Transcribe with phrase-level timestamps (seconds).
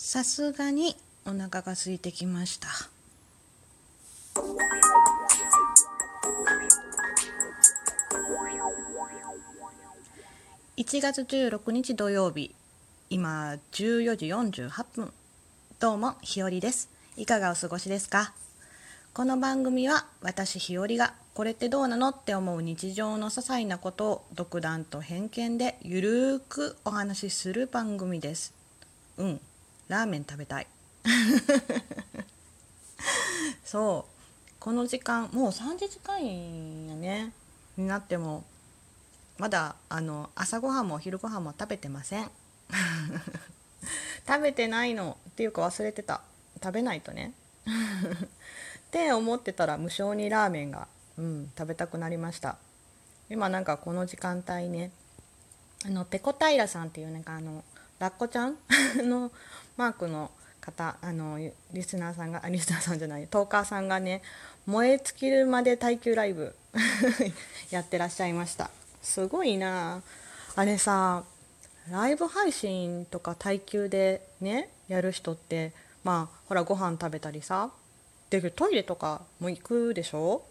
[0.00, 0.96] さすがに
[1.26, 2.68] お腹が空いてきました。
[10.76, 12.54] 1月16日土曜日
[13.10, 15.12] 今14時48分
[15.80, 16.88] どうもひよりです。
[17.16, 18.32] いかがお過ごしですか？
[19.12, 28.54] この番組は私ひよりがこれってどうなのって思う日常の些細なことを独断と偏見でゆるーくお話しする番組です。
[29.16, 29.40] うん。
[29.88, 30.66] ラーメン食べたい。
[33.64, 34.14] そう。
[34.60, 37.32] この時間もう3時近いやね。
[37.76, 38.44] になっても
[39.38, 42.30] まだあの朝ごはんも昼ごはんも食べてません。
[44.26, 45.16] 食べてないの。
[45.30, 46.20] っていうか忘れてた。
[46.62, 47.32] 食べないとね。
[47.68, 52.58] って思ってたら無性にラーメンが、うん、食べたくなりました。
[53.30, 54.90] 今なんかこの時間帯ね
[55.84, 57.62] あのペコ平さんっていうなんかあの
[57.98, 58.56] ラッコちゃん？
[59.08, 59.30] の
[59.76, 60.30] マークの
[60.60, 61.38] 方あの
[61.72, 64.22] リスナーさんがあリスナーさんじゃないトーカーさんがね
[64.66, 66.54] 燃え尽きるまで耐久ライブ
[67.70, 68.70] やってらっしゃいました。
[69.02, 70.02] すごいな。
[70.56, 71.24] あれさ
[71.90, 75.72] ライブ配信とか耐久でねやる人って
[76.04, 77.70] まあほらご飯食べたりさ
[78.30, 80.42] でトイレとかも行くでしょ？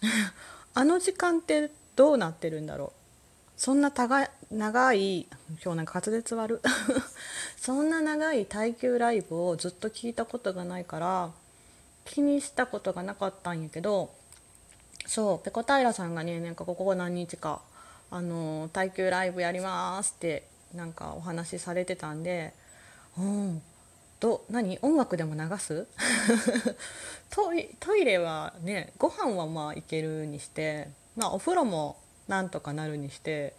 [0.74, 3.01] あの時間ってどうなってるんだろう？
[3.56, 3.92] そんな
[4.50, 5.28] 長い
[5.64, 6.60] 今日なんか滑舌悪
[7.56, 11.30] そんな長い耐久ライブをずっと聞いたことがないから
[12.04, 14.12] 気にしたことがなかったんやけど
[15.06, 17.60] そうペコ平さんがねなんかここ何日か
[18.10, 22.52] あの耐久ライブやりますってなんかお話しされてたんで
[23.16, 23.62] うん
[24.20, 24.78] ど何？
[24.82, 25.86] 音楽でも流す？
[27.30, 31.96] トイトイレはねご飯はまあいけるにしてまあお風呂も
[32.28, 33.54] なんとかなるにして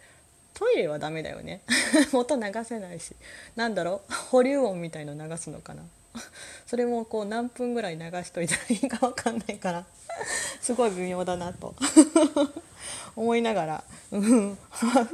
[0.54, 1.62] トイレはダメだよね。
[2.14, 3.14] 音流せないし。
[3.56, 4.12] なんだろう？
[4.30, 5.82] 保留音みたいの流すのかな？
[6.64, 9.84] それもこう何分ぐらい流しといたらいいか分かんないから。
[10.62, 11.74] すごい微妙だなと。
[13.16, 14.58] 思いながら、うん、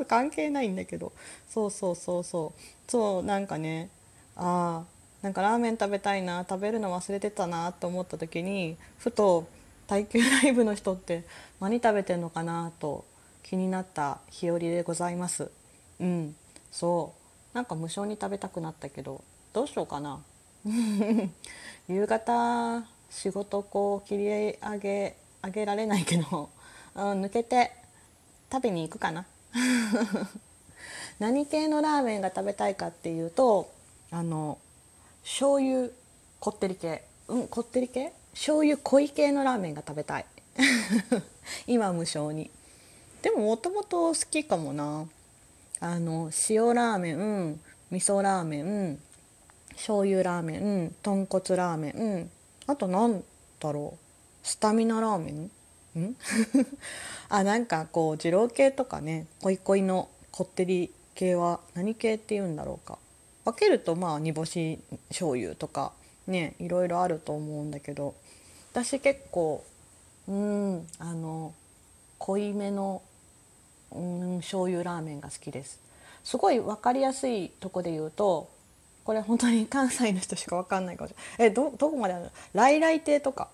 [0.08, 1.12] 関係ないんだけど。
[1.48, 2.90] そうそうそうそう。
[2.90, 3.88] そうなんかね。
[4.36, 6.44] ああなんかラーメン食べたいな。
[6.48, 9.46] 食べるの忘れてたなと思った時にふと
[9.86, 11.24] 耐久ライブの人って
[11.60, 13.04] 何食べてんのかなと
[13.42, 15.50] 気になった日和でございます。
[16.00, 16.36] うん。
[16.70, 17.20] そう。
[17.54, 20.20] なんか無性に食べたくなったけどどうしようかな。
[21.88, 26.50] 夕方仕事こう切り上げ上げられないけど、
[26.94, 27.72] うん、抜けて
[28.52, 29.26] 食べに行くかな。
[31.18, 33.70] 何系のラーメンが食べたいかっていうと
[34.10, 34.58] あの
[35.22, 35.88] 醤油
[36.38, 37.04] こってり系。
[37.28, 38.12] うんこってり系？
[38.32, 40.26] 醤油濃い系のラーメンが食べたい。
[41.66, 42.50] 今無性に。
[43.22, 45.06] でももともと好きかもな。
[45.82, 47.58] あの塩ラーメン
[47.90, 48.98] 味噌ラーメン
[49.70, 52.30] 醤油ラーメン豚骨ラーメン
[52.66, 53.24] あとなん
[53.58, 54.46] だろう。
[54.46, 56.02] スタミナラーメン？
[56.02, 56.16] ん？
[57.30, 62.98] あなんかこう二郎系とかね濃い濃いのこってり系は何系っていうんだろうか。
[63.44, 65.92] 分けるとまあ煮干し醤油とか
[66.26, 68.14] ねいろいろあると思うんだけど。
[68.72, 69.64] 私結構
[70.28, 71.54] うんあの
[72.18, 73.02] 濃いめの
[73.92, 75.80] うん醤油ラーメンが好きです。
[76.22, 78.50] すごい分かりやすいとこで言うと
[79.04, 81.48] これ本当に関西の人しか分かんないかもしれない。
[81.48, 82.30] えどどこまであるの？
[82.52, 83.48] 来来亭とか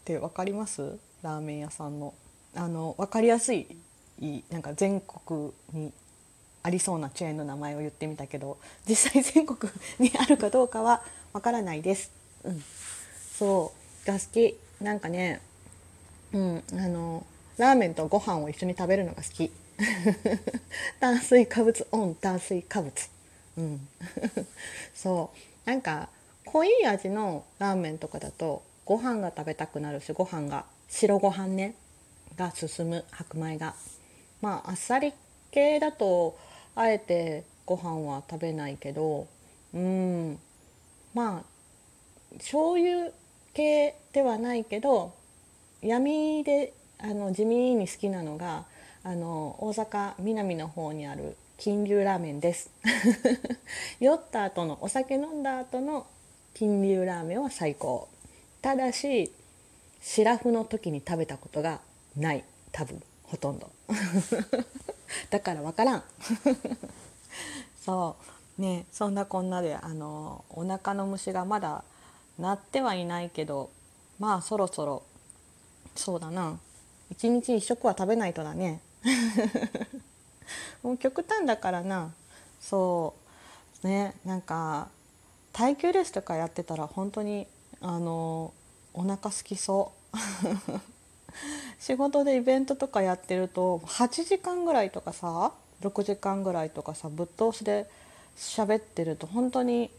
[0.00, 0.98] って分かります？
[1.22, 2.14] ラーメン屋さんの。
[2.56, 3.66] あの分かりやすい
[4.50, 5.92] なんか全国に
[6.62, 8.58] ありそうなチェーンの名前を言ってみたけど
[8.88, 11.02] 実際全国にあるかどうかは
[11.32, 12.12] 分からないです。
[12.44, 12.62] うん、
[13.36, 13.72] そ
[14.04, 14.06] う。
[14.06, 14.56] が好き。
[14.80, 15.40] なんかね、
[16.32, 17.26] うん、あの
[17.58, 19.50] ラーメンとご飯を一緒に食べるのが好き。
[21.00, 23.10] 炭水化物オン炭水化物。
[23.56, 23.88] うん。
[24.94, 25.30] そ
[25.66, 25.68] う。
[25.68, 26.08] なんか
[26.46, 31.74] 濃い味のラーメンとかだとご飯が食べたくなるしご飯が白ご飯ね
[32.36, 33.74] が進む白米が。
[34.40, 35.12] まああっさり
[35.50, 36.36] 系だと
[36.74, 39.26] あえてご飯は食べないけど
[39.72, 40.38] うん。
[41.14, 41.54] まあ
[42.38, 43.10] 醤油
[43.52, 45.14] 系ではないけど
[45.80, 48.64] 闇であの地味に好きなのが
[49.06, 52.70] あの大阪南の方にある金龍ラーメンです。
[54.00, 56.06] 酔った後のお酒飲んだ後の
[56.54, 58.08] 金龍ラーメンは最高。
[58.62, 59.30] ただし
[60.00, 61.82] シラフの時に食べたことが
[62.16, 62.44] ない。
[62.72, 63.70] 多分ほとんど。
[65.28, 66.04] だから分からん。
[67.84, 68.16] そ
[68.58, 68.62] う。
[68.62, 71.84] ねそんなこんなであのお腹の虫がまだ
[72.38, 73.68] 鳴ってはいないけど
[74.18, 75.02] まあそろそろ
[75.94, 76.58] そうだな。
[77.10, 78.80] 一日一食は食べないとだね。
[80.82, 82.12] もう極端だからな。
[82.60, 83.14] そ
[83.82, 83.86] う。
[83.86, 84.88] ねなんか
[85.52, 87.46] 耐久レースとかやってたら本当に
[87.80, 88.52] あの
[88.92, 90.16] お腹すきそう。
[91.78, 95.52] 仕事でイベントとかやってると8時間ぐらいとかさ
[95.82, 97.88] 6時間ぐらいとかさぶっ通しで
[98.36, 99.90] 喋ってると本当に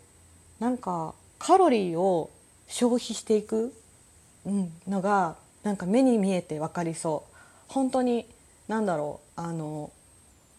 [0.59, 2.31] なんかカロリーを
[2.67, 3.73] 消費していく、
[4.45, 7.35] うん、のがなんか目に見えて分かりそう。
[7.67, 8.25] 本当に
[8.67, 9.91] 何だろうあの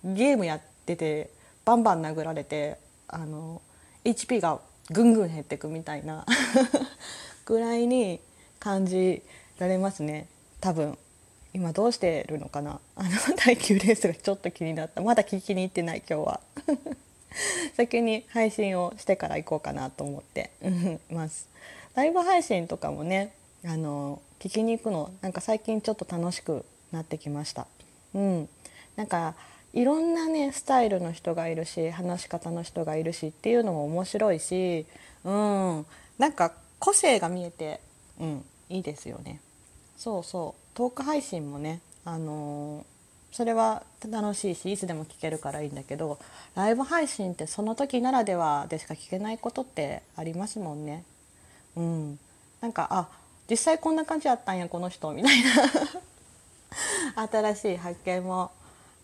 [0.04, 1.30] ゲームやってて
[1.64, 3.60] バンバン殴られてあの
[4.04, 4.60] HP が
[4.90, 6.24] ぐんぐん減ってくみたいな
[7.44, 8.20] ぐらいに
[8.60, 9.22] 感じ
[9.58, 10.28] られますね。
[10.60, 10.96] 多分
[11.52, 12.80] 今どうしてるのかな。
[12.94, 15.00] あの耐久レースがちょっと気になった。
[15.00, 16.40] まだ聞きに行ってない今日は。
[17.76, 20.50] 先に配信をしてから行こうかなと思って
[21.10, 21.48] ます。
[21.94, 23.32] ライブ配信とかもね
[23.64, 27.66] あの聞きに行くのなんか最近ちょっと楽しくなってきました。
[28.16, 28.48] うん。
[28.96, 29.34] なんか
[29.72, 34.86] いろんなねスタイルの人がいるし話し方の人がいるしっていうのも面白いし
[35.24, 35.86] うん。
[36.18, 37.80] なんか個性が見えて、
[38.18, 39.40] うん、いいですよね。
[39.96, 40.76] そうそう。
[40.76, 46.18] トーク配信もねあのー、それは楽しいしいつでも聞けるからいいんだけど
[46.54, 51.04] ライブ配信ってその時ならではでしか聞けないことってありますもんね。
[51.76, 52.18] うん、
[52.62, 53.08] なんかあ
[53.50, 55.50] 実際こんな感じやったんやこの人みたいな。
[57.14, 58.50] 新しい発見も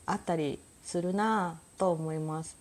[0.07, 2.57] あったりするなと思います。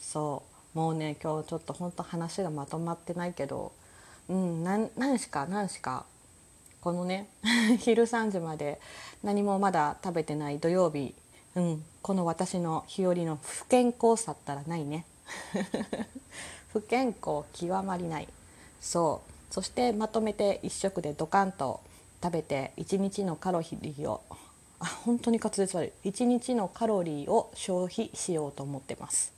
[0.00, 0.42] そ
[0.74, 0.78] う。
[0.78, 3.72] もうね今日ちょっと本当話がまとまってないけど。
[4.28, 6.04] うん何しか何しか。
[6.80, 7.28] このね
[7.80, 8.80] 昼3時まで
[9.22, 11.14] 何もまだ食べてない土曜日、
[11.56, 15.04] うん、この私の日和の不健康さったらないね。
[16.72, 18.28] 不健康極まりない。
[18.80, 19.54] そう。
[19.54, 21.80] そしてまとめて1食でドカンと
[22.22, 24.22] 食べて1日のカロリーを
[24.80, 26.10] あ本当に滑舌悪い。
[26.10, 29.32] 1日のカロリーを消費しようと思ってます、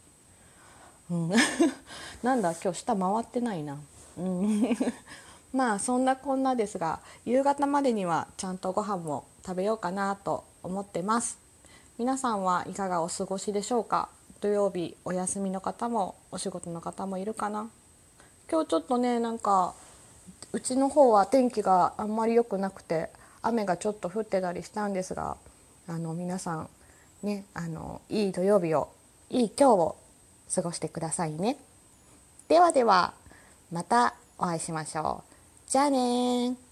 [1.11, 1.33] うん、
[2.23, 3.79] なんだ今日下回ってないな、
[4.17, 4.77] うん。
[5.53, 11.39] まあそんなこんなですが夕方までにはちゃんとご飯も食べようかなと思ってます。
[11.99, 14.09] 皆さんはいかがお過ごしでしょうか？
[14.41, 17.71] 土曜日お休みの方もお仕事の方もいるかな？
[18.51, 19.75] 今日ちょっとねなんか
[20.53, 23.11] うちの方は天気があんまり良くなくて
[23.49, 25.37] 雨がちょっと降ってたりしたんですが
[25.87, 26.69] あの皆さん
[27.23, 28.91] ねあのいい土曜日を
[29.31, 29.97] いい今日を
[30.55, 31.59] 過ごしてくださいね。
[32.49, 33.13] ではでは
[33.71, 35.23] またお会いしましょ
[35.67, 35.71] う。
[35.71, 36.68] じゃあね